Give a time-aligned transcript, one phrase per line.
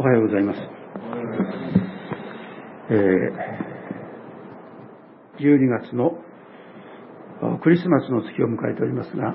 [0.00, 0.58] おはようございます。
[2.88, 6.12] えー、12月の
[7.62, 9.34] クリスマスの月を迎えておりますが、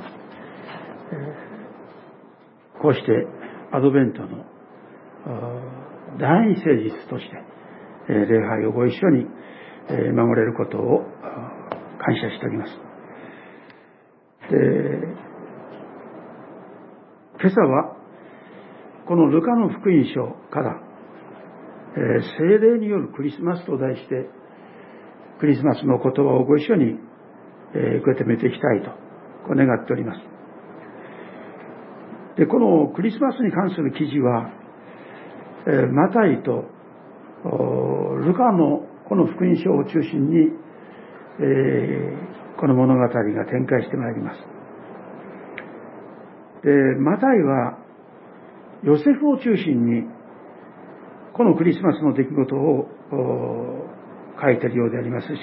[2.81, 3.27] こうして
[3.73, 4.43] アドベントの
[6.19, 7.43] 第一聖日として、
[8.09, 9.27] え、礼拝をご一緒に、
[9.89, 11.03] え、守れることを
[11.99, 12.71] 感謝しております。
[14.49, 14.57] で
[17.39, 17.94] 今朝は
[19.07, 20.81] このルカの福音書から、
[21.95, 24.29] えー、聖霊によるクリスマスと題して、
[25.39, 26.99] クリスマスの言葉をご一緒に、
[27.75, 28.89] えー、受け止めていきたいと、
[29.47, 30.21] こう願っております。
[32.37, 34.49] で、このクリスマスに関する記事は、
[35.67, 36.65] えー、マタイと
[37.45, 40.49] ルカのこの福音書を中心に、
[41.39, 43.09] えー、この物語が
[43.45, 44.39] 展開してまいります。
[46.63, 47.84] で、マタイは
[48.83, 50.03] ヨセフを中心に、
[51.33, 52.87] このクリスマスの出来事を
[54.41, 55.33] 書いているようでありますし、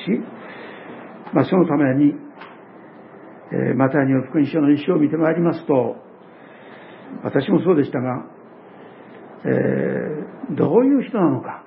[1.35, 2.15] まあ、そのために、
[3.53, 5.97] えー、マタイによる福音書の一生を見てまいりますと、
[7.25, 8.25] 私もそうでしたが、
[9.45, 11.65] えー、どういう人なのか、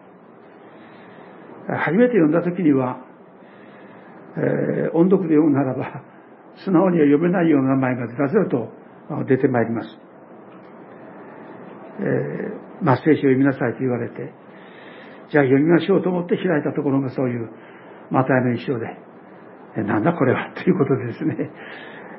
[1.68, 2.98] 初めて読んだ時には、
[4.38, 6.04] えー、音読で読むならば、
[6.64, 8.70] 素直には読めないような名前がずらずらと
[9.28, 9.88] 出てまいります。
[12.00, 14.34] えー、まあ、聖書を読みなさいと言われて、
[15.32, 17.50] じゃあ読みましょうと思って開いたところがそういう
[18.12, 18.86] マタイの一生で、
[19.78, 21.52] えなんだこれは ということでですね、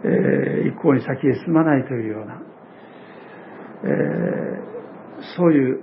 [0.05, 2.43] えー、一向に先へ進まないというような、
[3.85, 5.81] えー、そういう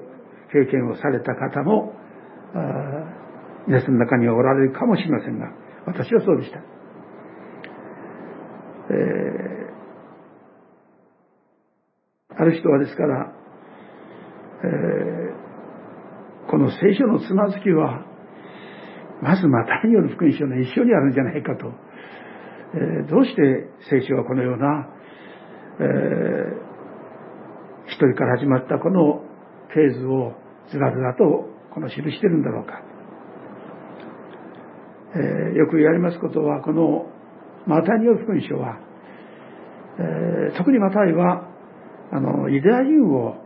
[0.52, 1.94] 経験をされた方も、
[3.66, 5.52] 皆さんの中にはおられるかもしれませんが、
[5.86, 6.59] 私はそうでした。
[8.89, 13.33] えー、ある人はですから、
[14.64, 18.06] えー、この聖書のつまずきは、
[19.22, 21.72] まずマタイによる福音書の一緒にあるんじゃないかと。
[22.76, 24.89] えー、どうして聖書はこのような、
[25.80, 25.87] えー、
[27.87, 29.23] 一人から始まったこの
[29.70, 30.33] フェーズを
[30.71, 32.82] ずらずらとこの記してるんだろうか。
[35.16, 37.05] えー、よく言われますことは、この
[37.67, 38.80] マタイによる福音書は、
[39.99, 41.48] えー、特にマタイは、
[42.11, 43.42] あの、ユダヤ人を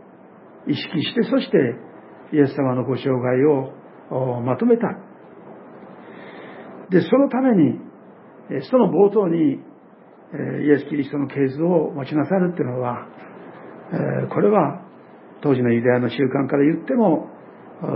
[0.66, 1.76] 意識して、そして
[2.32, 3.44] イエス様のご生涯
[4.10, 4.98] をまとめた。
[6.90, 7.80] で、そのために、
[8.70, 13.06] その冒頭に、イエス・キリストの系図を持ちなさるっていうのは、
[14.30, 14.82] これは
[15.40, 17.30] 当時のユダヤの習慣から言っても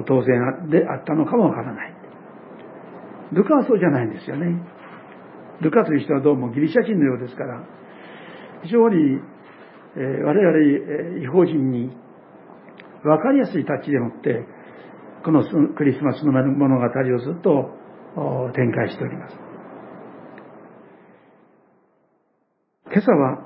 [0.06, 1.94] 当然であったのかもわからない。
[3.32, 4.62] ルカはそうじゃないんですよね。
[5.60, 7.64] ルカという人はどうもギリシャ人のようですから、
[8.62, 9.20] 非常に
[9.94, 11.96] 我々違法人に
[13.02, 14.46] 分かりやすいタッチでもって、
[15.24, 15.42] この
[15.74, 17.70] クリスマスの物語をずっと
[18.54, 19.36] 展開しております。
[22.92, 23.38] 今朝は、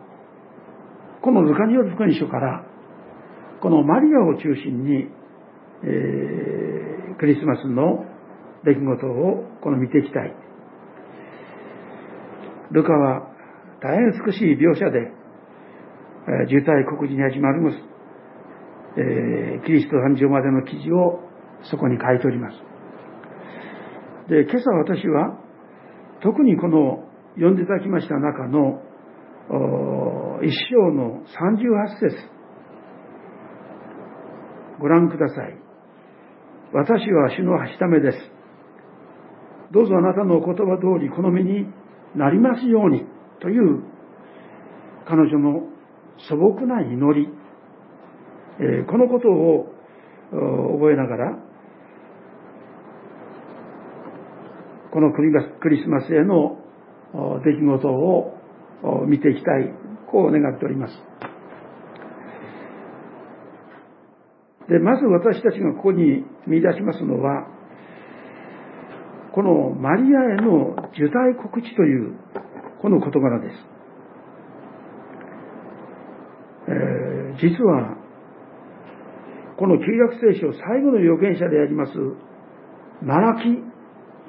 [1.23, 2.65] このルカによる福音書から、
[3.61, 5.09] このマリアを中心に、
[5.85, 8.05] えー、クリスマスの
[8.65, 10.35] 出来事をこの見ていきたい。
[12.73, 13.29] ルカは
[13.81, 14.99] 大変美しい描写で、
[16.29, 17.96] えー、渋滞告示に始まります。
[18.97, 21.21] えー、キリスト誕生までの記事を
[21.71, 22.57] そこに書いております。
[24.29, 25.39] で、今朝私は、
[26.23, 27.05] 特にこの
[27.35, 28.83] 読んでいただきました中の、
[30.43, 32.17] 一章の38節
[34.81, 35.59] ご覧ください。
[36.73, 38.19] 私は主のはしためです。
[39.73, 41.67] どうぞあなたのお言葉通りこの身に
[42.15, 43.05] なりますように
[43.41, 43.83] という
[45.07, 45.63] 彼女の
[46.29, 47.29] 素朴な祈り
[48.59, 49.73] えこのことを
[50.79, 51.39] 覚えながら、
[54.91, 55.23] このク
[55.69, 56.59] リスマスへの
[57.45, 58.39] 出来事を
[59.07, 59.73] 見ていきたい、
[60.11, 60.93] こう願っております。
[64.69, 67.47] で、まず私たちがここに見出しますのは、
[69.33, 72.15] このマリアへの受胎告知という、
[72.81, 73.55] この事柄です。
[76.69, 78.06] えー、実は、
[79.59, 81.93] この旧約聖書最後の預言者であります、
[83.03, 83.49] マラキ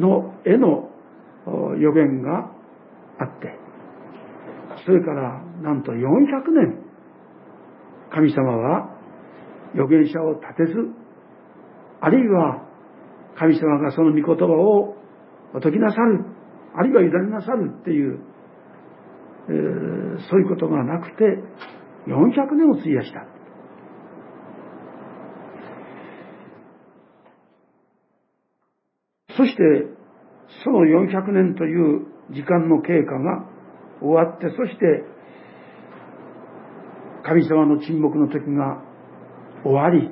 [0.01, 0.89] の絵の
[1.79, 2.51] 予言が
[3.19, 3.57] あって、
[4.85, 5.97] それからなんと400
[6.53, 6.79] 年、
[8.11, 8.89] 神様は
[9.73, 10.73] 預言者を立てず、
[11.99, 12.63] あるいは
[13.37, 14.95] 神様がその御言葉を
[15.61, 16.25] 解きなさる、
[16.73, 18.19] あるいは委ねなさるっていう、
[19.49, 21.23] えー、そういうことがなくて、
[22.07, 23.36] 400年を費やした。
[29.37, 29.63] そして
[30.63, 33.45] その400年という時間の経過が
[34.01, 35.05] 終わってそして
[37.23, 38.81] 神様の沈黙の時が
[39.63, 40.09] 終わり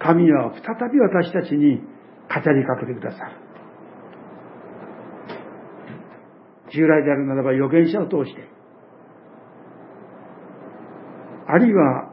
[0.00, 3.44] 神は再び私たちに語りかけてくださる。
[6.74, 8.48] 従来であるならば預言者を通して
[11.46, 12.12] あるいは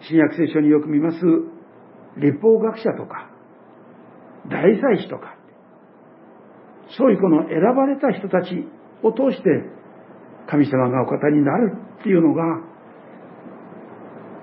[0.00, 1.18] 新約聖書によく見ます
[2.16, 3.30] 立法学者とか
[4.48, 5.36] 大祭司とか
[6.96, 8.66] そういうこの選ばれた人たち
[9.02, 9.48] を通して
[10.48, 12.42] 神様がお方になるっていうのが、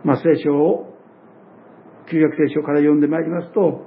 [0.04, 0.92] まあ、聖書を
[2.10, 3.86] 旧約聖書から読んでまいりますと、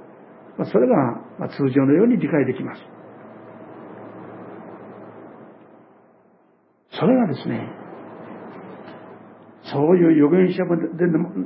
[0.57, 2.81] まあ、それが、通常のように理解できます。
[6.97, 7.69] それがですね、
[9.63, 10.63] そういう預言者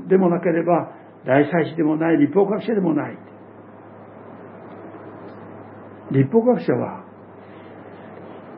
[0.08, 0.92] でもなければ、
[1.26, 3.18] 大祭司でもない、立法学者でもない。
[6.12, 7.06] 立法学者は、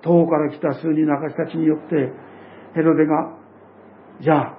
[0.04, 2.12] 東から来た数人の証たちによって、
[2.74, 3.38] ヘロデが、
[4.22, 4.58] じゃあ、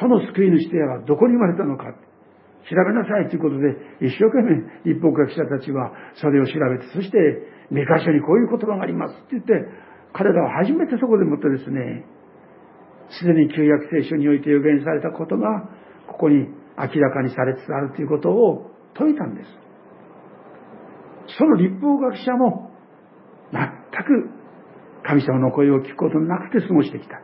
[0.00, 1.84] その救い主ではどこに生まれたのか、
[2.68, 3.72] 調べなさいということで、
[4.06, 7.18] 一生懸命立法学者たちはそれを調べて、そして、
[7.70, 9.52] 三箇所にこういう言葉がありますって言って、
[10.12, 12.04] 彼らは初めてそこでもってですね、
[13.10, 15.70] すでに旧約聖書において予言されたことが、
[16.06, 16.46] ここに
[16.76, 19.48] 明らかにされつつあるということを説いたんです。
[21.38, 22.70] その立法学者も、
[23.52, 23.60] 全
[24.04, 24.30] く
[25.04, 27.20] 神様の声を聞くことなくて過ごしてきた。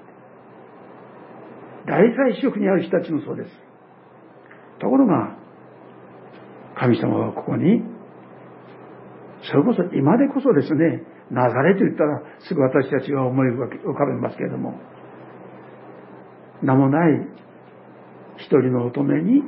[1.86, 3.50] 大祭司職にある人たちもそうです。
[4.80, 5.36] ところが、
[6.76, 7.82] 神様はここに、
[9.42, 14.74] それこそ今でこそですね、ナザレと言ったらすぐ私たちは思い浮かべますけれども、
[16.62, 17.28] 名もない
[18.38, 19.42] 一人の乙女に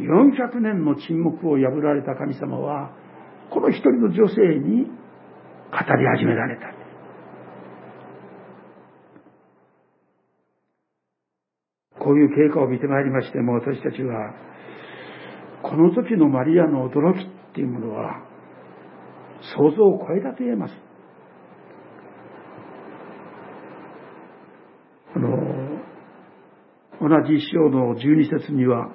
[0.00, 2.92] 400年の沈黙を破られた神様は、
[3.50, 4.90] この一人の女性に語
[5.96, 6.76] り始められた。
[11.98, 14.32] こういう経過を見てまいりましても、私たちは、
[15.62, 18.22] この時のマリアの驚きっていうものは、
[19.56, 20.74] 想像を超えたと言えます。
[25.16, 25.28] あの、
[27.00, 28.88] 同じ章の十二節には、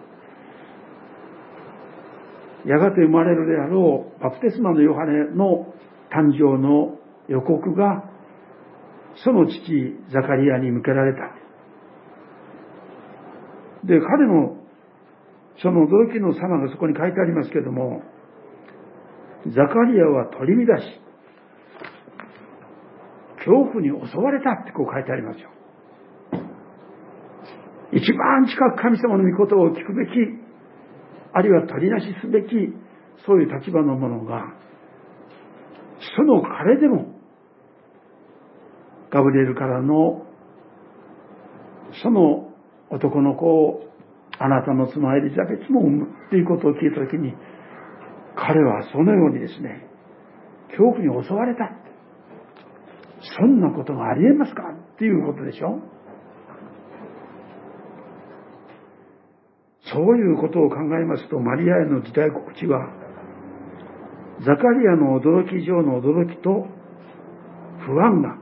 [2.65, 5.73] やがて生まれるであろうバプテスマのヨハネの
[6.11, 6.97] 誕生の
[7.27, 8.03] 予告が、
[9.23, 9.53] その父
[10.11, 11.19] ザカリアに向けられた。
[13.85, 14.57] で、彼の
[15.61, 18.01] その驚きの様がそこに書いてありますけれども、
[19.47, 20.85] ザカリアは取り乱し、
[23.37, 25.49] 恐怖に襲われたってこう書いてありますよ。
[27.93, 30.40] 一番近く神様の御言葉を聞くべき、
[31.33, 32.47] あるいは取りなしすべき、
[33.25, 34.53] そういう立場の者が、
[36.15, 37.15] その彼でも、
[39.11, 40.25] ガブリエルからの、
[42.03, 42.49] その
[42.89, 43.83] 男の子を
[44.39, 47.33] あなたの妻エリザベスも産むっていうことを聞いたときに、
[48.35, 49.87] 彼はそのようにですね、
[50.69, 51.69] 恐怖に襲われた。
[53.37, 55.79] そんなことがありえますかっていうことでしょ
[59.93, 62.87] そういうことを考えますと、マリアへの時代告知は、
[64.45, 66.67] ザカリアの驚き以上の驚きと
[67.85, 68.37] 不安が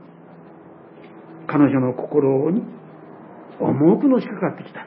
[1.46, 2.62] 彼女の心に
[3.58, 4.86] 重くのしかかってきた。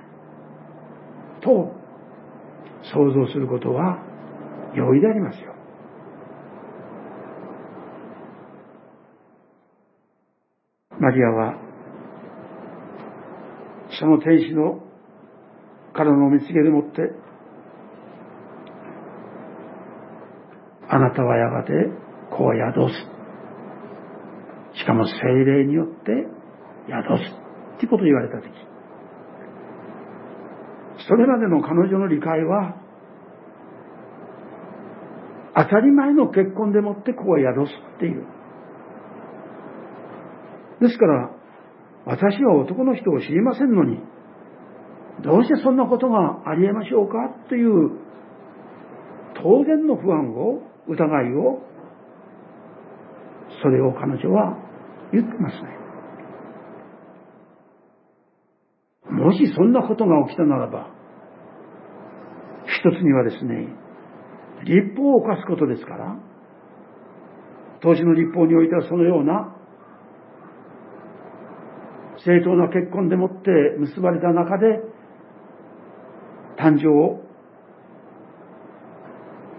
[1.41, 1.75] と
[2.83, 3.99] 想像することは
[4.75, 5.53] 容易でありますよ。
[10.99, 11.55] マリアは、
[13.99, 14.92] その天使の
[15.93, 17.11] からの見つけでもって、
[20.89, 21.71] あなたはやがて
[22.29, 24.79] 子を宿す。
[24.79, 25.13] しかも精
[25.45, 26.27] 霊によって
[26.87, 27.43] 宿す。
[27.77, 28.51] っていうことを言われたとき、
[31.07, 32.75] それまでの彼女の理解は、
[35.55, 38.25] 当たり前の結婚でもって子を宿すっていう。
[40.81, 41.29] ですから、
[42.05, 43.99] 私は男の人を知りませんのに、
[45.23, 47.13] どうしてそんなことがあり得ましょうか
[47.45, 47.91] っていう、
[49.35, 51.61] 当然の不安を、疑いを、
[53.61, 54.57] それを彼女は
[55.13, 55.83] 言ってますね。
[59.09, 60.87] もしそんなことが起きたならば、
[62.65, 63.67] 一つにはですね、
[64.65, 66.19] 立法を犯すことですから、
[67.81, 69.55] 当時の立法においてはそのような
[72.25, 73.49] 正当な結婚でもって
[73.79, 74.92] 結ばれた中で
[76.63, 77.19] 誕生を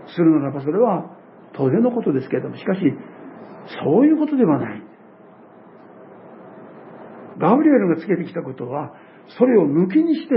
[0.06, 1.10] するならばそれは
[1.54, 2.80] 当然のことですけれども、しかし、
[3.84, 4.82] そういうことではない。
[7.38, 8.94] ガブリエルがつけてきたことは、
[9.38, 10.34] それを抜きにして、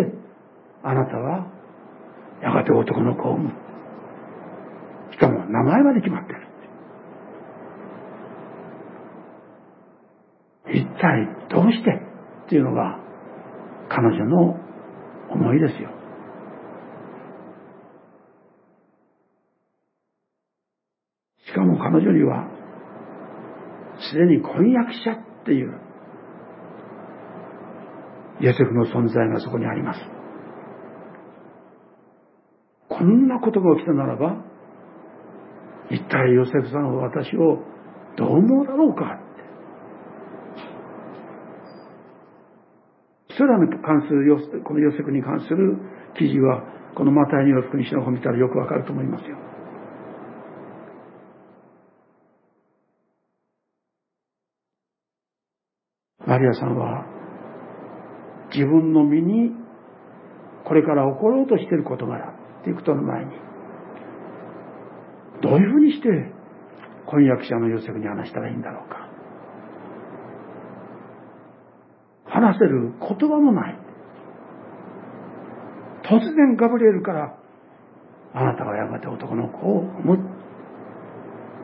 [0.83, 1.47] あなたは、
[2.41, 3.51] やがて男の子を産む。
[5.11, 6.47] しかも名前まで決まってる。
[10.69, 11.91] 一体どうして
[12.45, 12.99] っていうのが
[13.89, 14.57] 彼女の
[15.31, 15.96] 思いですよ。
[21.67, 22.47] しかも彼女には
[24.11, 25.73] すでに婚約者っていう
[28.39, 29.99] ヨセフの存在がそこにあります。
[32.87, 34.43] こんなことが起きたならば、
[35.89, 37.63] 一体ヨセフさんは私を
[38.15, 39.17] どう思うだろうかっ
[43.27, 45.77] てそれらに関する、このヨセフに関する
[46.17, 46.63] 記事は、
[46.95, 49.37] このマタイによる福音書の本見たらよくわかると思いますよ。
[56.37, 57.03] マリアさんは、
[58.53, 59.51] 自分の身に
[60.65, 62.29] これから起ころうとしている事柄
[62.61, 63.31] っていうことの前に、
[65.41, 66.07] どういうふうにして
[67.07, 69.09] 婚約者のヨセフに話したらいいんだろうか。
[72.25, 73.79] 話せる言葉もない。
[76.03, 77.35] 突然ガブリエルから、
[78.33, 80.29] あなたはやがて男の子を産む。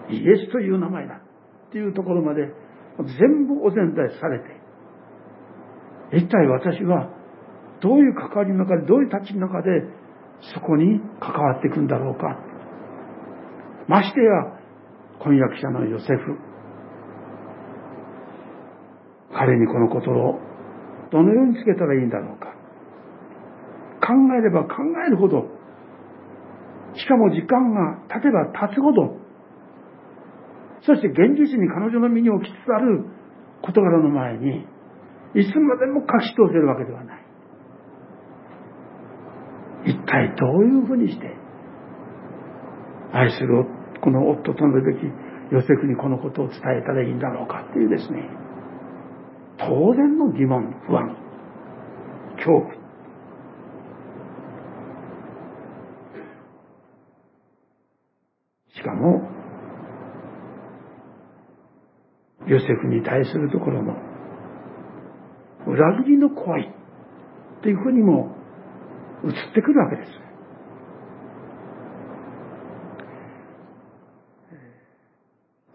[0.09, 1.21] イエスという名前だ。
[1.69, 2.51] っていうところまで
[2.97, 4.62] 全部お膳立てされて、
[6.13, 7.09] 一体私は
[7.81, 9.69] どういう関わりの中で、どういう立ちの中で
[10.53, 12.37] そこに関わっていくんだろうか。
[13.87, 14.29] ましてや、
[15.19, 16.37] 婚約者のヨセフ。
[19.33, 20.39] 彼にこのことを
[21.11, 22.53] どのようにつけたらいいんだろうか。
[24.05, 25.47] 考えれば考えるほど、
[26.95, 29.17] しかも時間が経てば経つほど、
[30.85, 33.05] そして現実に彼女の身に起きつつある
[33.61, 34.65] 事柄の前に、
[35.35, 37.23] いつまでも隠し通せるわけではない。
[39.85, 41.35] 一体どういうふうにして、
[43.11, 43.65] 愛する
[44.01, 45.05] この夫となるべき
[45.53, 48.29] ヨセフにこのことを伝えたらいいんだろうかっていうですね、
[49.59, 51.15] 当然の疑問、不安、
[52.37, 52.73] 恐怖。
[58.75, 59.29] しかも、
[62.47, 64.12] ヨセフに対するところの
[65.73, 66.71] 裏切りの怖い
[67.59, 68.35] っていうふうにも
[69.25, 70.11] 映ってくるわけです。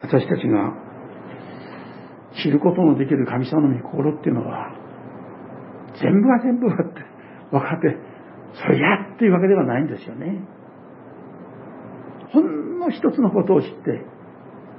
[0.01, 0.73] 私たちが
[2.43, 4.73] 知ることのできる神様の御心っていうのは、
[6.01, 7.01] 全部が全部がって
[7.51, 7.97] 分かって、
[8.55, 10.47] それやっていうわけではないんですよね。
[12.33, 14.05] ほんの一つのことを知って、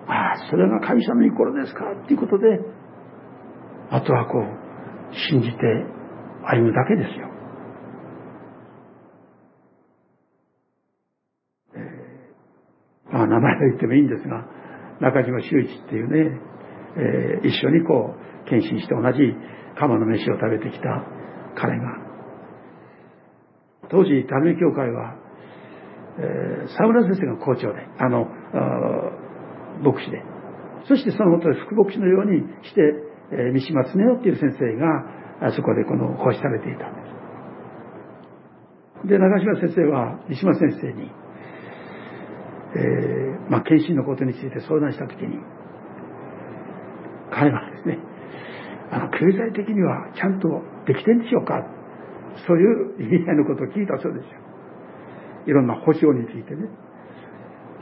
[0.08, 2.46] ああ、それが神様の御心ですかっていうことで、
[3.92, 4.69] あとはこう、
[5.12, 5.56] 信じて
[6.44, 7.30] 歩むだけですよ。
[11.75, 14.46] えー、まあ名前を言ってもいいんですが、
[15.00, 16.39] 中島修一っていうね、
[16.98, 19.20] えー、一緒にこう、献身して同じ
[19.78, 21.04] 釜の飯を食べてきた
[21.56, 22.10] 彼が、
[23.89, 25.16] 当時、タルミ教会は、
[26.20, 29.30] えー、沢村先生が校長で、あの、あ
[29.82, 30.22] 牧師で、
[30.88, 32.82] そしてそのもとで副牧師のようにして、
[33.32, 37.02] え、三島恒夫っていう先生が、そこでこの奉仕されていたんで
[39.04, 39.08] す。
[39.08, 41.12] で、長島先生は三島先生に、
[42.76, 45.40] えー、まあ、献身のことについて相談したときに、
[47.32, 48.00] 彼はですね、
[48.92, 51.64] あの、経済的にはちゃんとできてんでしょうか？
[52.48, 52.66] そうい
[53.00, 54.32] う意味合いのことを聞いたそうですよ。
[55.48, 56.70] いろんな保証についてね。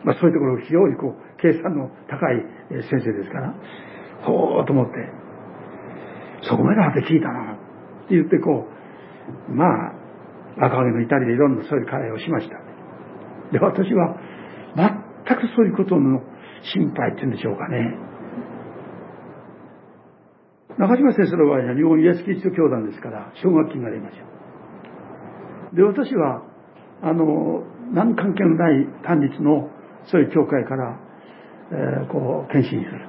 [0.04, 2.44] まあそういうところを非常にこう、計算の高い
[2.90, 3.56] 先生ですから、
[4.22, 4.94] ほーと思って、
[6.44, 7.56] そこまではって聞いたな、っ
[8.08, 8.68] て言ってこ
[9.50, 9.94] う、まあ、
[10.66, 12.58] 赤毛の至りでいろんなそういう会話をしました。
[13.52, 14.18] で、私は、
[14.76, 16.22] 全くそういうことの
[16.74, 17.98] 心配っていうんでしょうかね。
[20.78, 24.26] 中島先生の場合は日本イエスキリスト教団ですから、奨学金がありますよ。
[25.74, 26.44] で、私は、
[27.02, 27.64] あの、
[27.94, 29.70] 何関係のない単立の
[30.06, 31.00] そういう教会から、
[31.72, 33.08] えー、こう、献身する。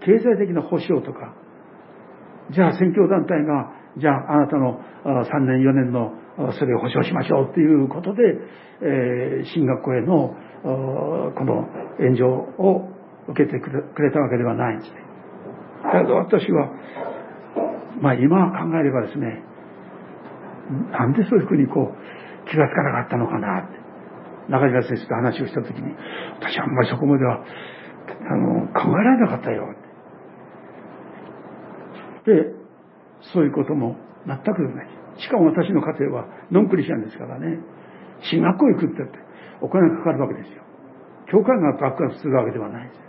[0.00, 1.34] 経済的な保障とか、
[2.52, 6.12] じゃあ宣教団体が、じゃああなたの3年4年の
[6.58, 8.22] それを保証しましょうっていうことで、
[8.82, 10.36] えー、進学校への
[11.34, 11.66] この
[11.98, 12.88] 援助を
[13.28, 13.70] 受けてく
[14.02, 14.96] れたわけではないんですね。
[15.92, 16.70] だけど私は、
[18.00, 19.42] まあ今考えればですね、
[20.92, 23.86] なんでそういうふうにこう気がつかなかったのかなって。
[24.48, 25.94] 中島先生と話をした時に、
[26.38, 29.74] 私はあんまりそこまでは、あの、考えられなかったよ。
[32.26, 32.52] で、
[33.32, 34.88] そういうことも全くない。
[35.18, 37.58] しかも私の家庭はノンクリスチャンですからね、
[38.30, 39.18] 進学校行くってって
[39.60, 40.62] お金がかかるわけですよ。
[41.30, 43.00] 教会が爆発するわけではないです。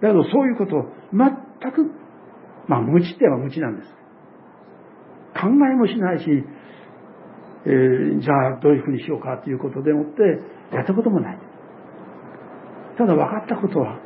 [0.00, 1.90] だけどそういうことを全く、
[2.66, 3.88] まあ無知っては無知なんです。
[5.34, 6.24] 考えもしないし、
[7.66, 10.22] えー、じゃあどういうふうにしようかということでもって
[10.74, 11.38] やったこともない。
[12.96, 13.98] ただ分かったことは、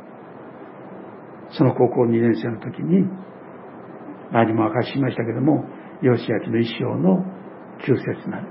[1.51, 3.07] その高校2年生の時に、
[4.31, 5.65] 前にも明かしましたけども、
[6.01, 7.23] 義明の一生の
[7.85, 8.47] 旧節なる。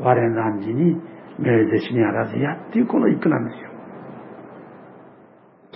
[0.00, 0.96] 我何時に
[1.38, 3.70] 命ぜしにあらずやっていうこの一句なんですよ。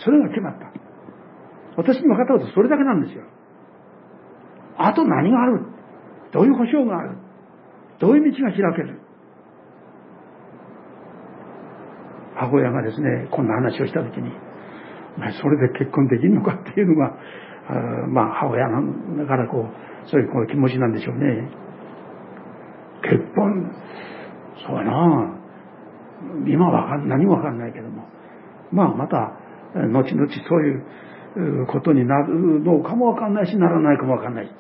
[0.05, 0.73] それが決まった。
[1.77, 3.25] 私に分かったことそれだけなんですよ。
[4.77, 5.67] あと何がある？
[6.33, 7.17] どういう保証がある？
[7.99, 9.01] どういう道が開ける？
[12.37, 14.31] 母親がですね、こんな話をしたときに、
[15.43, 17.17] それで結婚できるのかっていうのが、
[17.69, 21.51] あまあ母親だからこう、そういうこう気持ちなんでしょうね。
[23.03, 23.73] 結婚、
[24.67, 25.39] そうやな
[26.47, 28.09] 今は何もわかんないけども、
[28.73, 29.33] まあまた、
[29.75, 34.55] 後々そういうことになるのかもわかんないし、ならないかもわかんないって。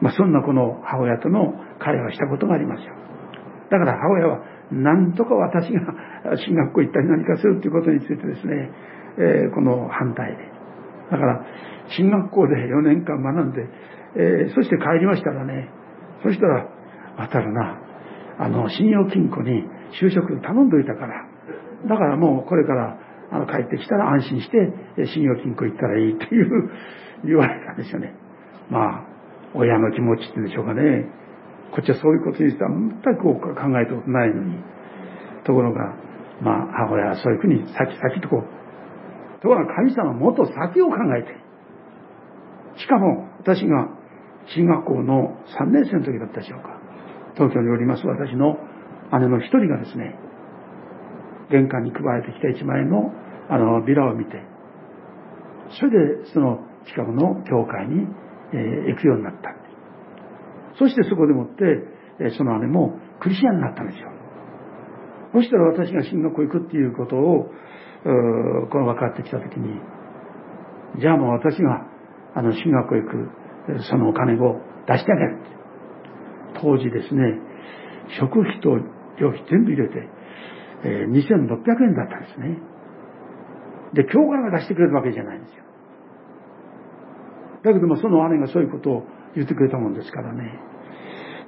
[0.00, 2.94] まあそんなこの母親との会話したことがありますよ。
[3.70, 4.40] だから母親は
[4.72, 5.80] 何とか私が
[6.36, 8.70] 進学校行ったり何かするっていうことについてですね、
[9.18, 10.59] えー、この反対で。
[11.10, 11.44] だから
[11.96, 13.66] 進学校で4年間学んで、
[14.16, 15.68] えー、そして帰りましたらね、
[16.22, 16.68] そしたら、
[17.16, 17.78] 渡るな、
[18.38, 19.64] あの、信用金庫に
[20.00, 21.26] 就職頼んどいたから、
[21.88, 22.98] だからもうこれから
[23.32, 26.70] あの帰ってきたら安心して信用金庫行ったらいいっていう
[27.24, 28.14] 言われたんですよね。
[28.70, 29.06] まあ、
[29.54, 31.06] 親の気持ちっていうんでしょうかね。
[31.72, 33.40] こっちはそういうことにしては全く考
[33.80, 34.58] えたことないのに。
[35.44, 35.94] ところが、
[36.42, 38.59] まあ、母親はそういうふうに先々とこう。
[39.42, 41.34] ところが神様はもっと先を考えて。
[42.80, 43.88] しかも、私が
[44.54, 46.78] 進学校の3年生の時だったでしょうか。
[47.34, 48.56] 東京におります私の
[49.12, 50.14] 姉の一人がですね、
[51.50, 53.12] 玄関に配られてきた一枚の
[53.48, 54.42] あのビラを見て、
[55.78, 55.90] それ
[56.22, 58.06] でその近くの教会に、
[58.52, 59.60] え、行くようになった。
[60.78, 61.64] そしてそこでもって、
[62.20, 64.10] えその姉もクリスチャンになったんですよ。
[65.32, 67.50] そしたら私が進学校行くっていうことを、
[68.02, 69.80] この分かってきたときに、
[71.00, 71.86] じゃあもう私が
[72.34, 75.38] あの進学校行くそのお金を出してあげる。
[76.60, 77.38] 当時ですね、
[78.18, 78.76] 食費と
[79.20, 80.08] 料費全部入れて、
[80.84, 81.18] えー、2600
[81.84, 82.58] 円だったんですね。
[83.94, 85.64] で、教会が出してくれるわけじゃないんですよ。
[87.62, 89.02] だけどもその姉がそういうことを
[89.34, 90.58] 言ってくれたもんですからね。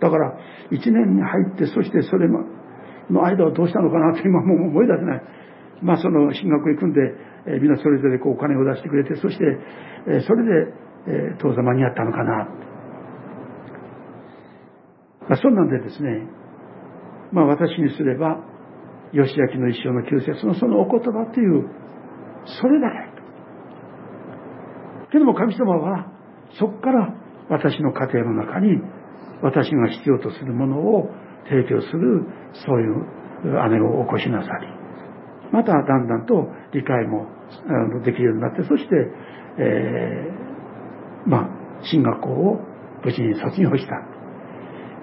[0.01, 0.35] だから、
[0.71, 5.23] 一年に入って、そしてそれの間はどうしたのかなって今もう思い出せない。
[5.83, 7.01] まあその進学行くんで、
[7.47, 9.45] えー、みんなそれぞれこうお金を出してくれて、そして、
[10.09, 10.73] え、それで、
[11.07, 12.49] えー、当座間に合ったのかな。
[15.29, 16.27] まあそんなんでですね、
[17.33, 18.39] まあ私にすれば、
[19.13, 21.69] 義明の一生の旧説のそのお言葉という、
[22.61, 23.13] それだけ。
[25.13, 26.11] けども神様は、
[26.59, 27.15] そこから
[27.49, 28.81] 私の家庭の中に
[29.43, 31.11] 私が必要とするものを
[31.49, 32.27] 提供する
[32.67, 33.07] そういう
[33.71, 34.82] 姉を起こしなさり
[35.53, 37.29] まただんだんと理解も
[38.05, 38.95] できるようになってそして、
[39.59, 42.61] えー、まあ進学校を
[43.05, 44.01] 無事に卒業した。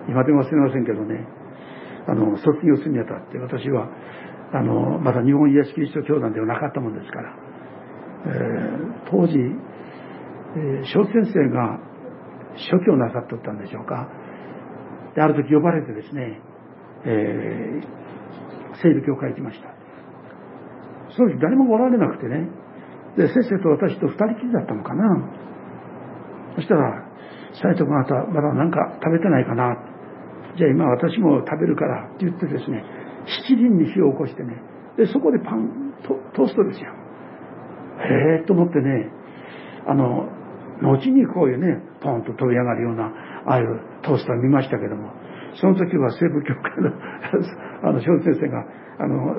[0.07, 1.27] 今でもすみませんけどね。
[2.07, 3.87] あの卒業するにあたって私は
[4.51, 7.35] あのまだ日本イエスキリスト教団ではなかったもんですから、
[8.25, 11.77] えー、当時、えー、小先生が
[12.57, 14.09] 初期をなさっとったんでしょうか。
[15.15, 16.41] で、ある時呼ばれてですね、
[17.05, 19.78] えー、聖美教会行きました。
[21.15, 22.47] その時誰もおられなくてね、
[23.17, 25.03] で、先生と私と二人きりだったのかな。
[26.55, 27.05] そしたら、
[27.53, 29.75] 斎藤君あなたまだ何か食べてないかな。
[30.57, 32.83] じゃあ今私も食べるからって言ってですね、
[33.47, 34.61] 七輪に火を起こしてね、
[34.97, 36.91] で、そこでパン、トトーストですよ。
[37.99, 39.11] へえと思ってね、
[39.87, 40.29] あの、
[40.81, 43.11] 後にこういうね、ポンと飛び上がるような、
[43.45, 45.11] ああいうトースター見ましたけども、
[45.55, 46.91] その時は西部教会の
[47.83, 48.65] あの、小先生が、
[48.99, 49.35] あの、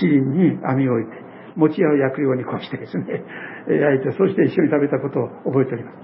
[0.00, 1.12] 七輪に網を置いて、
[1.56, 3.24] 餅屋を焼くようにこうしてですね、
[3.68, 5.96] 焼いて、そして一緒に食べたことを覚えております。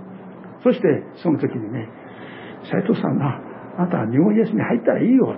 [0.62, 1.88] そして、その時にね、
[2.70, 3.40] 斎藤さんが、
[3.76, 5.36] あなたは日本イエスに入ったらいいよ。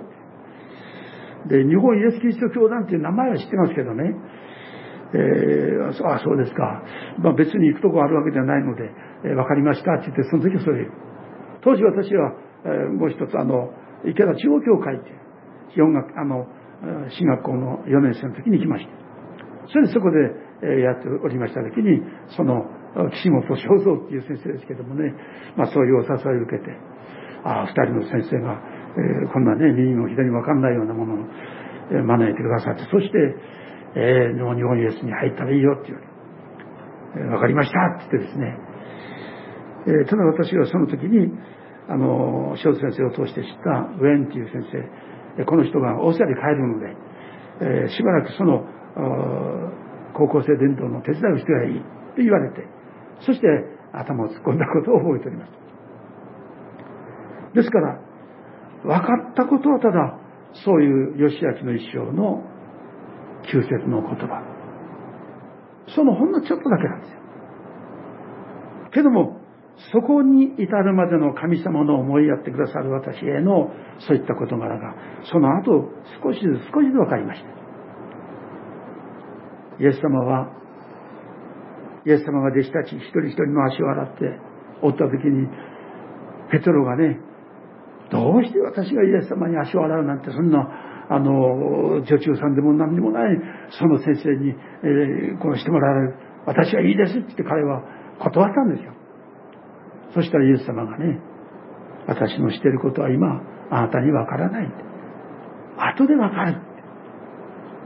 [1.47, 4.15] で、日本イエスキリスト教団っていう名前は知ってますけどね、
[5.13, 6.83] えー、あそうですか、
[7.19, 8.91] まあ、別に行くとこあるわけではないので、
[9.23, 10.87] えー、分かりましたって言ってその時はそれ
[11.63, 12.33] 当時私は、
[12.65, 13.71] えー、もう一つあの
[14.05, 15.26] 池田中央教会っていう
[15.81, 16.47] 音楽あの
[17.09, 19.07] 進学校の4年生の時に来ました。
[19.69, 22.01] それでそこでやっておりました時に
[22.35, 22.65] その
[23.11, 25.13] 岸本正蔵っていう先生ですけどもね、
[25.55, 26.71] まあ、そういうお誘いを受けて
[27.43, 28.57] ああ2人の先生が、
[28.97, 31.27] えー、こんなね右も左も分かんないようなものを
[31.91, 33.17] 招いてくださってそして、
[33.95, 36.01] えー、日本イエスに入ったらいいよって言わ、
[37.33, 38.57] えー、かりましたって言ってですね、
[39.87, 41.29] えー、ただ私はその時に
[41.87, 45.06] あの塩津先生を通して知ったウェンっていう先生
[45.45, 46.95] この人がオーストラリアに帰るので、
[47.61, 48.65] えー、しばらくその
[50.13, 51.85] 高校生伝統の手伝いをしてはいいと
[52.17, 52.65] 言われて
[53.21, 53.47] そして
[53.93, 55.51] 頭を突っ込んだことを覚えております。
[57.55, 57.99] ですから
[58.83, 60.19] 分かったことはただ
[60.65, 62.43] そういう義明の一生の
[63.51, 64.43] 旧説の言葉。
[65.95, 67.17] そのほんのちょっとだけなんですよ。
[68.91, 69.36] けども
[69.91, 74.95] そこに至るまでの神様の思いやってくださる私へのそういった事柄が
[75.31, 75.89] その後
[76.23, 77.47] 少しずつ少しずつ分かりました。
[79.79, 80.49] イエス様は
[82.05, 84.39] イエス様が弟子たち一人一人の足を洗って
[84.81, 85.47] おった時に
[86.49, 87.19] ペトロがね
[88.09, 90.65] どうして私がイエス様に足を洗うなんてそんな
[91.09, 93.37] あの女中さんでも何でもない
[93.77, 96.15] その先生に、えー、こうしてもらわれる。
[96.45, 97.83] 私はいいですって言って彼は
[98.19, 98.96] 断ったんですよ。
[100.13, 101.19] そしたらイエス様がね
[102.07, 104.71] 私のしていることは今あなたにわからない
[105.95, 106.61] 後でわかる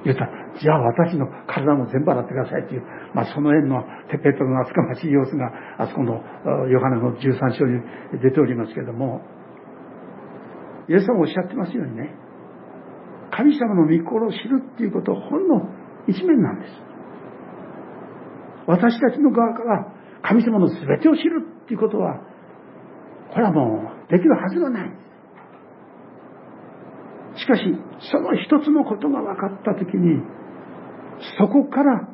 [0.05, 0.29] 言った
[0.59, 6.21] じゃあ私の体も全部洗ってくださいっていう、まあ、その縁のペペトロの厚かましい様子があそこの
[6.69, 7.81] ヨハネの13章に
[8.21, 9.21] 出ておりますけれども。
[10.91, 12.13] イエス様おっしゃってますようにね
[13.31, 15.69] 神様の御心を知るっていうことはほんの
[16.07, 16.73] 一面なんです。
[18.67, 21.47] 私たちの側から神様の全てを知る。
[21.71, 22.19] っていうことは
[23.31, 24.91] これはもうできるはずがない。
[27.37, 27.63] しかし
[28.11, 30.21] その一つのことが分かった時に
[31.39, 32.09] そこから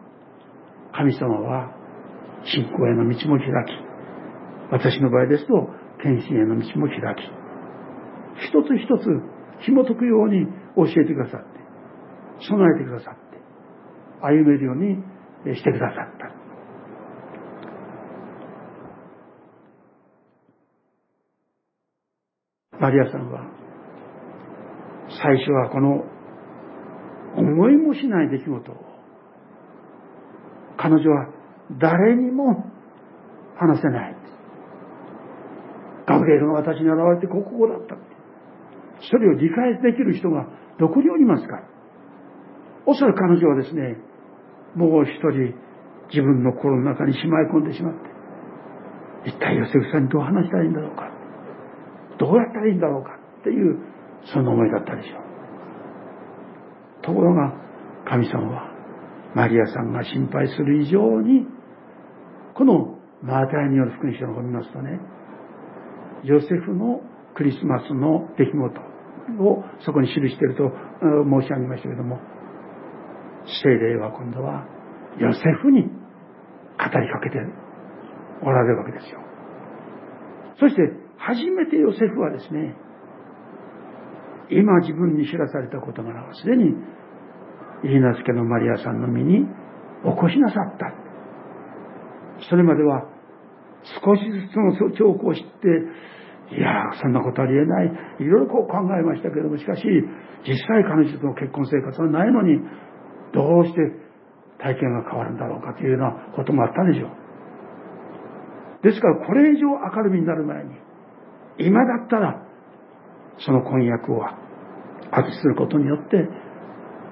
[0.93, 1.73] 神様は
[2.45, 3.73] 信仰への道も開き
[4.71, 5.53] 私の場合ですと
[6.03, 7.25] 献身への道も開き。
[8.45, 11.47] 一つ一つ紐解くように教えてくださって
[12.47, 13.41] 備えてくださって
[14.21, 15.01] 歩めるように
[15.55, 16.37] してくださった。
[22.79, 23.41] マリアさんは
[25.09, 26.03] 最初はこの
[27.35, 28.75] 思いもしない出来事を
[30.77, 31.27] 彼女は
[31.79, 32.65] 誰にも
[33.57, 34.15] 話せない。
[36.07, 37.95] ガブリエルが私に現れてここだった
[39.11, 40.47] それを理解できる人が
[40.79, 41.61] どこにおりますか。
[42.85, 43.97] おそらく彼女はですね
[44.75, 45.53] もう一人
[46.09, 51.16] 自分の心の中にしまい込んでしまって一体ヨセフさんにどう話したらいいんだろうか。
[52.19, 53.77] どうやったらいいんだろうかっていう
[54.34, 55.27] その思いだったでしょう。
[57.06, 57.53] ところが
[58.06, 58.71] 神様は
[59.36, 61.45] マリアさんが心配する以上に
[62.56, 64.99] このマータイによる福音書を見ますとね
[66.23, 67.01] ヨセフの
[67.36, 72.19] クリスマスの出来事をそこに記していると申し上げましたけれども
[73.63, 74.65] 聖霊は今度は
[75.19, 77.38] ヨセフに語りかけて
[78.43, 79.19] おられるわけですよ。
[80.60, 80.82] そして
[81.17, 82.75] 初めてヨセフはですね
[84.49, 86.73] 今自分に知らされた事柄はすでに
[87.84, 89.45] イリナス家のマリアさんの身に
[90.03, 90.93] 起こしなさった。
[92.49, 93.03] それまでは
[94.03, 97.91] 少しずつの兆候を知っていやそんなことありえない。
[98.19, 99.84] いろいろこう考えましたけれどもしかし
[100.47, 102.60] 実際彼女との結婚生活はないのに
[103.34, 103.80] どうして
[104.60, 107.12] 体験が変わるんだろうかというようなこともあったでしょう。
[108.84, 110.71] ですからこれ以上明るみになる前に
[111.59, 112.43] 今だったら
[113.39, 114.21] その婚約を
[115.11, 116.17] 破棄することによって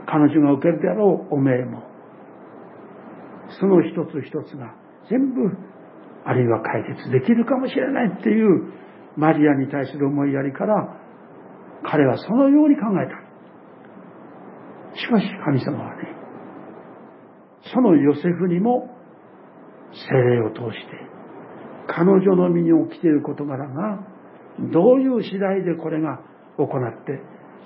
[0.08, 1.84] 彼女が受けるであろうお命も
[3.60, 4.76] その一つ一つが
[5.10, 5.42] 全部
[6.26, 8.74] あるいは解決できるかもしれないっていう
[9.16, 11.00] マリアに対する思いやりから
[11.84, 13.26] 彼はそのように考えた。
[14.98, 16.16] しかし神様はね
[17.74, 18.90] そのヨセフにも
[19.92, 20.92] 精霊を通して
[21.88, 24.15] 彼女の身に起きている事柄が
[24.72, 26.20] どういう次第でこれが
[26.58, 27.20] 行って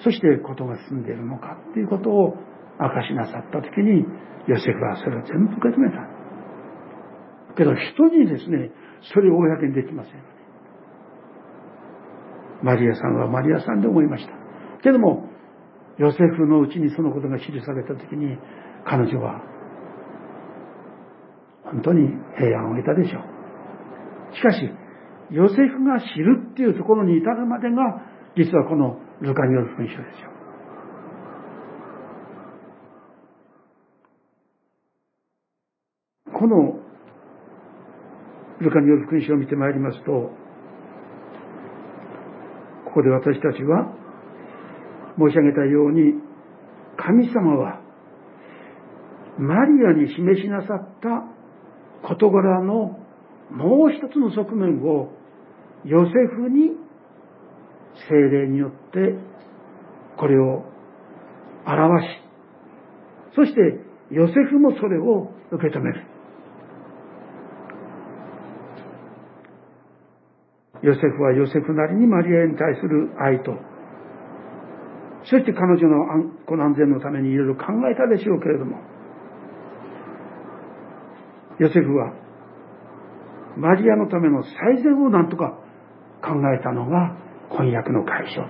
[0.04, 2.36] そして事が進んでいるのかっていうことを
[2.80, 4.06] 明かしなさった時に
[4.48, 6.08] ヨセフはそれを全部受け止めた。
[7.58, 8.72] けど人にですね
[9.14, 10.14] それを公にできません。
[12.64, 14.34] マリアさんはマリアさんで思いました。
[14.82, 15.30] けども
[15.98, 18.38] ヨセフのうちにそのことが記された時に
[18.86, 19.44] 彼女は
[21.66, 24.36] 本当に平安を得たでしょう。
[24.36, 24.70] しかし
[25.32, 28.02] ヨセフが知るっていうところに至るまでが、
[28.36, 30.30] 実はこのルカによる文章ですよ。
[36.34, 36.80] この
[38.60, 40.12] ルカによる福音書を見てまいりますと、
[42.86, 43.94] ここで私たちは
[45.18, 46.14] 申し上げたように、
[46.98, 47.82] 神様は
[49.38, 53.00] マリアに示しなさった事柄の
[53.52, 55.19] もう一つの側面を
[55.86, 56.72] ヨセフに
[58.10, 59.16] 精霊によって
[60.18, 60.66] これを
[61.66, 62.10] 表し、
[63.36, 63.62] そして
[64.12, 66.06] ヨセフもそれを受け止める。
[70.82, 73.52] ヨセフはヨセフなりにマリアに対する愛と、
[75.26, 78.78] そして彼女のこの安全のためにいろいろ考えたでしょうけれども、
[81.60, 82.14] ヨセフは
[83.58, 85.59] マリアのための最善を何とか
[86.22, 87.16] 考えたのが
[87.50, 88.48] 婚約の解消。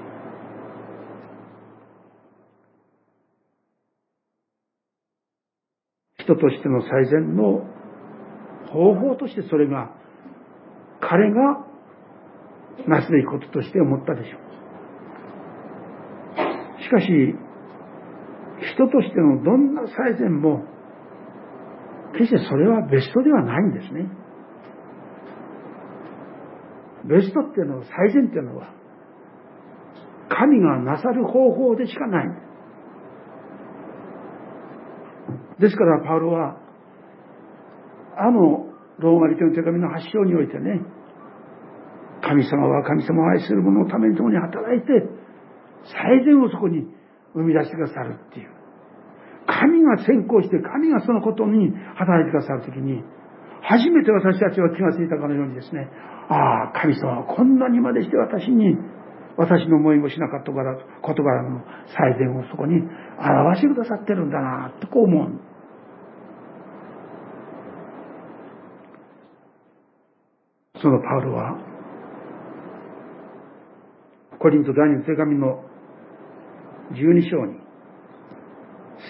[6.19, 7.65] 人としての最善の
[8.71, 9.89] 方法としてそれが
[11.01, 11.65] 彼が
[12.87, 14.49] なすべきこととして思ったでしょう。
[16.83, 17.05] しかし、
[18.73, 20.63] 人としてのどんな最善も、
[22.13, 24.07] 決してそれはベストではないんですね。
[27.09, 28.71] ベストっていうのは、最善っていうのは、
[30.29, 32.27] 神がなさる方法でしかない。
[35.59, 36.57] ですから、パウロは、
[38.15, 38.67] あの
[38.99, 40.81] ローマ人の手紙の発祥においてね、
[42.21, 44.85] 神様は神様を愛する者のために共に働いて、
[45.85, 46.85] 最善をそこに
[47.33, 48.49] 生み出してくださるっていう。
[49.47, 53.03] 神が先行して、神がそのことに働いてくださるときに、
[53.61, 55.87] 初めて私たちは気がついたかのようにですね、
[56.29, 58.77] ああ、神様はこんなにまでして私に、
[59.37, 61.61] 私の思いもしなかったから事柄の
[61.95, 65.31] 最善をそこに表してくださってるんだな、とこう思う。
[70.81, 71.57] そのパウロは、
[74.39, 75.63] コリント第二の手紙の
[76.93, 77.59] 12章に、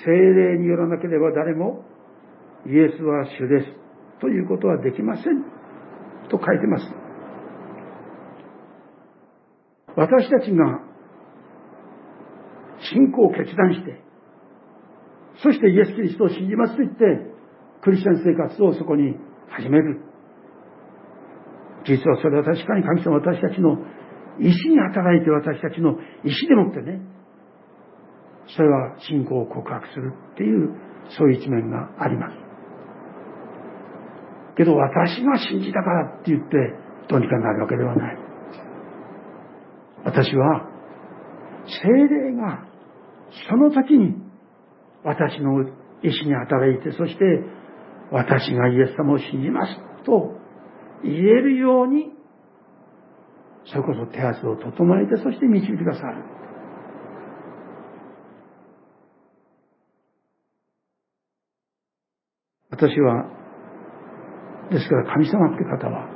[0.06, 1.84] 精霊によらなければ誰も
[2.66, 3.79] イエスは主です
[4.22, 5.44] ということはできません
[6.30, 6.86] と書いてます。
[9.96, 10.82] 私たちが
[12.92, 14.02] 信仰を決断して、
[15.44, 16.98] そしてイエス・キリストを信じますと言って、
[17.82, 19.16] クリスチャン生活をそこに
[19.50, 20.02] 始める。
[21.86, 23.78] 実はそれは確かに神様私たちの
[24.40, 27.02] 意志に働いて私たちの意志でもってね、
[28.56, 30.76] それは信仰を告白するっていう、
[31.18, 32.39] そういう一面があります。
[34.60, 36.58] けど私が信じたからって言って
[37.08, 38.18] どうにかなるわけではない。
[40.04, 40.68] 私は、
[41.66, 42.68] 精霊が
[43.48, 44.16] その時に
[45.06, 45.64] 私の
[46.04, 47.24] 意志に働いて、そして
[48.12, 50.36] 私がイエス様を信じますと
[51.06, 52.12] 言えるように、
[53.66, 56.24] それこそ手厚を整えて、そして導いてくださる。
[62.72, 63.40] 私は、
[64.72, 66.08] ですから神様って方は、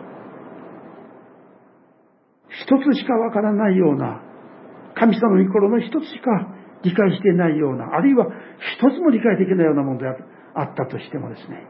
[2.49, 4.21] 一つしかわからないような、
[4.95, 8.27] 神様の御心の一つしか理解していないような、あるいは
[8.77, 11.65] 一つも理解できないようなものであったとしてもですね、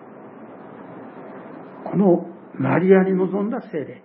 [1.90, 4.04] このマリアに臨んだ精霊、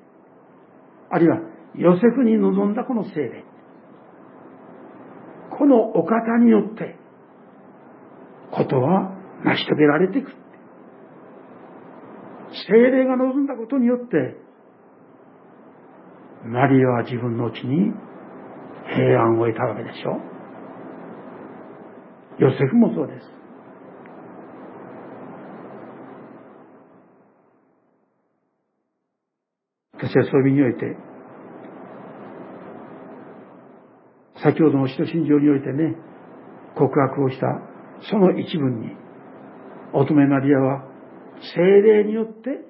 [1.10, 1.38] あるいは
[1.74, 3.44] ヨセフに臨んだこの精霊、
[5.58, 6.96] このお方によって、
[8.52, 9.12] ことは
[9.44, 10.32] 成し遂げられていく。
[12.68, 14.37] 精霊が望んだことによって、
[16.44, 17.92] マリアは自分のうちに
[18.94, 20.20] 平安を得たわけでしょ
[22.38, 23.38] ヨセフもそうです。
[29.94, 30.96] 私はそういう意味において、
[34.42, 35.96] 先ほどの使徒信条においてね、
[36.76, 37.46] 告白をした
[38.09, 38.96] その一文に、
[39.92, 40.88] 乙女マリアは
[41.55, 42.61] 精霊によって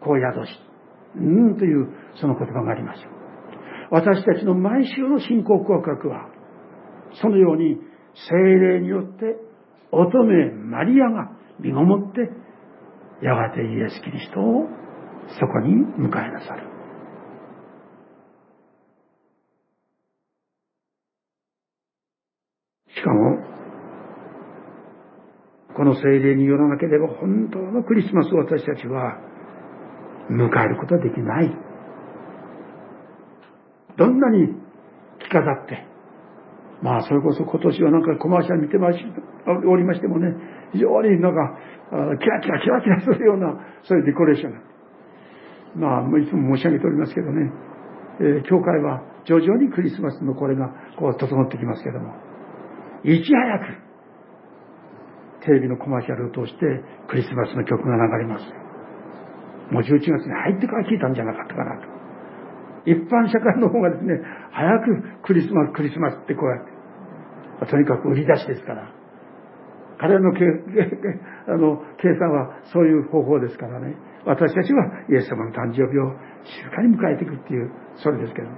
[0.00, 0.50] こう宿し、
[1.16, 1.88] うんという
[2.20, 3.00] その言葉があります。
[3.90, 6.28] 私たちの毎週の信仰告白は、
[7.20, 7.78] そのように
[8.28, 9.36] 精霊によって
[9.92, 12.20] 乙女マリアが身ごもって、
[13.22, 14.66] やがてイエス・キリストを
[15.38, 16.74] そこに迎えなさる。
[22.94, 23.53] しかも、
[25.84, 29.20] この精霊によらなければ本当のクリスマスを私たちは
[30.30, 31.54] 迎えることはできない。
[33.98, 34.48] どんなに
[35.20, 35.84] 着飾って、
[36.80, 38.98] まあそれこそ今年はなんかコマーシャル見てまし
[39.68, 40.32] おりましてもね、
[40.72, 41.58] 非常になんか、
[42.16, 44.52] キラキラキラキラするような、そういうデコレーション。
[45.76, 47.52] まあ、いつも申し上げておりますけどね、
[48.20, 52.14] えー、教会は徐々にクリスマスのこれがこう整ってきますけども、
[53.04, 53.83] いち早く、
[55.44, 56.64] テレビのコマーシャルを通して
[57.08, 58.44] クリスマスの曲が流れます。
[59.70, 61.88] もう11月に入ってから聞いたんじゃなかったかなと。
[62.84, 64.20] 一般社会の方がですね、
[64.52, 66.64] 早くクリスマス、クリスマスってこうやっ
[67.64, 68.92] て、とにかく売り出しですから。
[69.98, 70.44] 彼らの計
[71.48, 73.94] あの計算はそういう方法ですからね。
[74.26, 78.48] 私たちはイエス様の誕生日を静かに迎えていくっていう、それですけど。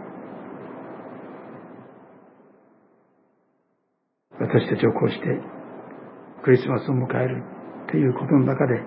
[4.39, 5.41] 私たちをこうして
[6.47, 7.43] クリスマスを迎える
[7.89, 8.79] っていうことの中で、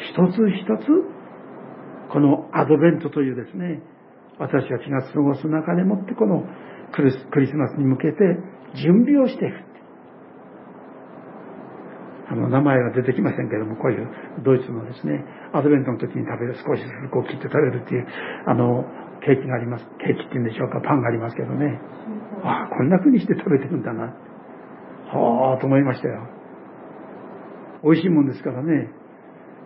[0.00, 0.88] 一つ一つ、
[2.10, 3.82] このアドベントというですね、
[4.38, 6.42] 私たちが過ごす中でもってこの
[6.96, 8.16] クリスマスに向けて
[8.80, 9.54] 準備をしていく。
[12.32, 14.08] あの、名前は出てきませんけども、こういう
[14.42, 18.06] ドイツのですね、アドベントの時に食べる、少しずつこう切って食べるっていう、
[18.46, 18.84] あの、
[19.20, 19.84] ケーキがあります。
[20.00, 21.78] ケーキって言うんでしょうか、パンがありますけどね。
[22.42, 24.16] ああ、こんな風にして食べてるんだな。
[25.12, 26.35] はあ、と思いましたよ。
[27.86, 28.90] 美味しいもんですからね。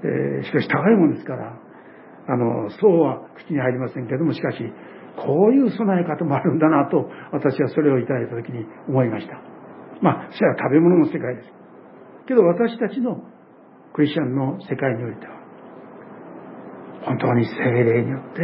[0.05, 1.57] えー、しかし高いもんですから。
[2.29, 4.59] あの、そうは口に入りませんけども、しかし、
[5.17, 9.41] こういう備え方もあるんだなと、私はそれをいただいた時に思いました。
[10.01, 11.49] まあ、それは食べ物の世界です。
[12.27, 13.21] けど私たちの
[13.93, 15.41] クリスチャンの世界においては、
[17.07, 18.41] 本当に精霊によって、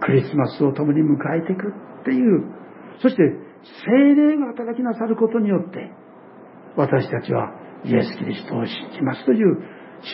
[0.00, 1.68] クリスマスを共に迎えていく
[2.00, 2.44] っていう、
[3.02, 3.22] そして
[3.84, 5.90] 精霊が働きなさることによって、
[6.76, 7.52] 私たちは
[7.84, 9.58] イエス・キリストを信じますという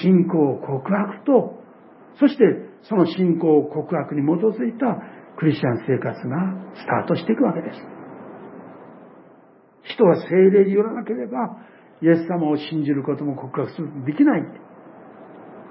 [0.02, 1.57] 信仰告白と
[2.18, 2.44] そして
[2.88, 4.87] その信仰告白に基づいた
[5.38, 6.37] クリスチャン生活が
[6.74, 7.79] スタートしていくわけです。
[9.83, 11.59] 人は精霊によらなければ
[12.02, 14.42] イエス様を信じることも告白することできない。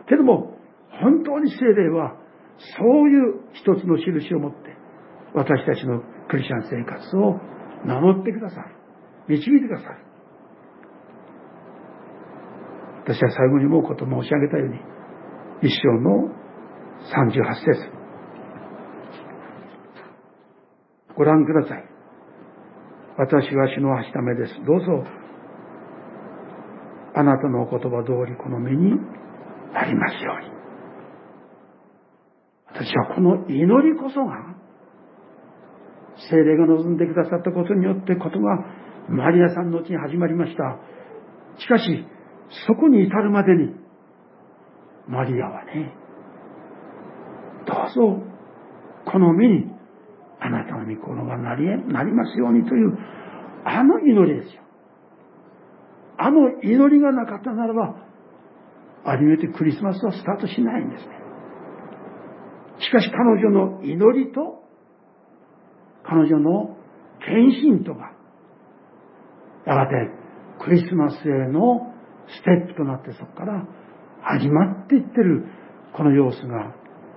[0.07, 0.57] けども、
[1.01, 2.15] 本当に精霊は
[2.77, 4.57] そういう一つの印を持って
[5.33, 7.39] 私たちのクリスチャン生活を
[7.85, 8.75] 守ってくださる。
[9.27, 10.04] 導いてくださる。
[13.05, 14.79] 私は最後に思うこと申し上げたように、
[15.61, 16.33] 一章の
[17.13, 17.95] 38節
[21.15, 21.85] ご覧ください。
[23.17, 24.53] 私は主の足ためです。
[24.65, 25.03] どうぞ、
[27.13, 28.89] あなたのお言葉通りこの目に
[29.71, 30.51] なりますように。
[32.73, 34.55] 私はこの祈りこそが、
[36.29, 38.65] 精霊が望んでくださったことによってことが
[39.09, 40.79] マリアさんのうちに始まりました。
[41.59, 42.05] しかし、
[42.67, 43.73] そこに至るまでに、
[45.07, 45.93] マリアはね、
[47.65, 48.23] どうぞ、
[49.05, 49.71] この身に、
[50.39, 52.97] あなたの御心がなり、なりますようにという、
[53.63, 54.61] あの祈りですよ。
[56.17, 57.95] あの祈りがなかったならば、
[59.03, 61.09] 初めてクリスマスはスタートしないんですね。
[62.79, 64.63] しかし彼女の祈りと、
[66.03, 66.77] 彼女の
[67.25, 68.11] 献身とが、
[69.65, 69.93] やがて
[70.63, 71.94] クリスマスへの
[72.27, 73.65] ステップとなってそこから
[74.21, 75.45] 始まっていってる
[75.93, 76.73] この様子が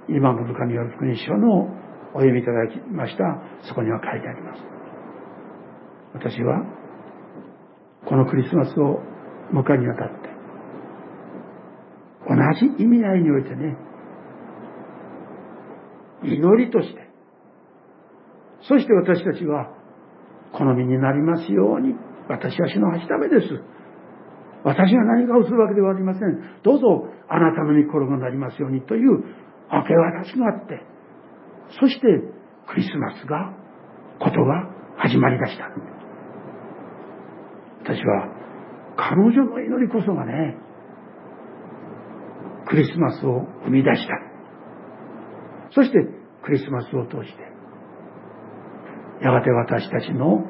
[0.09, 1.69] 今のルカによる福音書の
[2.15, 3.25] お読みいただきました。
[3.69, 4.63] そこには書いてあります。
[6.15, 6.65] 私は
[8.07, 9.01] このクリスマスを
[9.53, 10.29] 迎えにあたって
[12.29, 12.35] 同
[12.77, 13.77] じ意味合いにおいてね
[16.23, 17.09] 祈りとして
[18.63, 19.71] そして私たちは
[20.53, 21.95] 好みになりますように
[22.29, 23.47] 私は主の橋ためです。
[24.65, 26.61] 私が何かをするわけではありません。
[26.63, 29.25] どうぞあなたの御心がなりますようにという
[29.71, 30.83] 明け渡しがあって、
[31.81, 32.07] そして
[32.67, 33.53] クリスマスが、
[34.21, 35.71] ことが始まりだした。
[37.85, 38.29] 私は
[38.97, 40.57] 彼女の祈りこそがね、
[42.67, 44.09] クリスマスを生み出した。
[45.71, 45.99] そして
[46.45, 47.43] クリスマスを通して、
[49.23, 50.45] やがて私たちの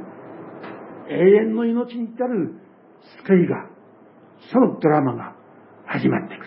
[1.11, 1.15] 永
[1.49, 2.55] 遠の命に至る
[3.25, 3.78] 救いが
[4.53, 5.35] そのドラマが
[5.87, 6.47] 始まっていく。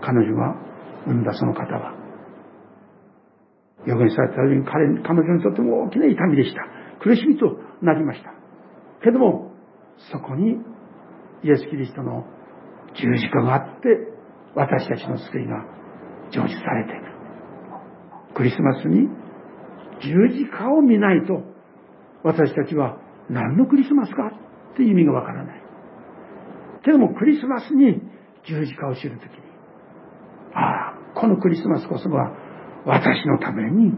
[0.00, 0.54] 彼女が
[1.06, 1.94] 産んだその方は、
[3.86, 6.62] 予言されたように彼彼女にとっても大きな痛みでした。
[7.00, 8.32] 苦しみとなりました。
[9.02, 9.52] けども、
[10.12, 10.56] そこに
[11.42, 12.24] イエス・キリストの
[12.94, 13.88] 十字架があって、
[14.54, 15.64] 私たちの救いが
[16.32, 16.94] 成就されてい
[18.32, 18.34] く。
[18.34, 19.08] クリスマスに
[20.00, 21.42] 十字架を見ないと、
[22.22, 22.98] 私たちは
[23.30, 24.32] 何のクリスマスか
[24.72, 25.62] って意味がわからない。
[26.84, 28.00] けどもクリスマスに
[28.46, 29.38] 十字架を知るときに、
[30.54, 32.32] ああ、このクリスマスこそが
[32.84, 33.92] 私のために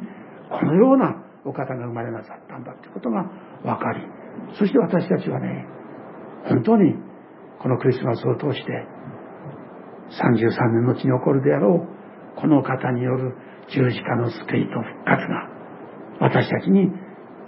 [0.50, 3.24] このようなお方が生まれなさったんだということが
[3.62, 4.02] 分かり
[4.58, 5.66] そして私たちはね
[6.48, 6.94] 本当に
[7.60, 8.72] このクリスマスを通して
[10.10, 13.34] 33年の後に起こるであろうこの方による
[13.68, 15.48] 十字架の救いと復活が
[16.20, 16.90] 私たちに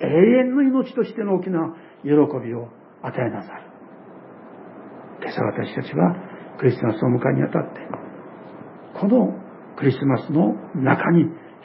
[0.01, 2.68] 永遠の命としての大きな喜びを
[3.03, 3.62] 与えなさる。
[5.22, 6.16] 今朝私たちは
[6.59, 7.80] クリスマスを迎えにあたって
[8.98, 9.34] この
[9.76, 11.24] クリスマスの中に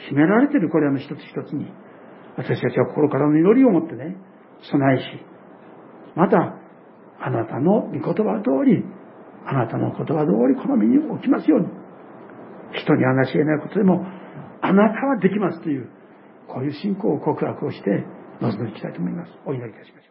[0.09, 1.67] 秘められているこれらの一つ一つに
[2.37, 4.15] 私たちは心からの祈りを持ってね
[4.69, 5.03] 備えし
[6.15, 6.37] また
[7.19, 8.83] あなたの御言葉通り
[9.45, 11.67] あなたの言葉通りこの身に置きますように
[12.73, 14.05] 人に話し得ないことでも
[14.61, 15.89] あなたはできますという
[16.47, 18.05] こういう信仰を告白をして
[18.41, 19.31] 臨んでいきたいと思います。
[19.45, 20.07] お祈りいたしましょう。